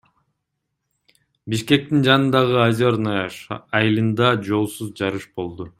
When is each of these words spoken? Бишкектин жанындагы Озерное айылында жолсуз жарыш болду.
Бишкектин 1.53 2.01
жанындагы 2.09 2.57
Озерное 2.63 3.23
айылында 3.81 4.35
жолсуз 4.51 4.95
жарыш 5.03 5.33
болду. 5.41 5.69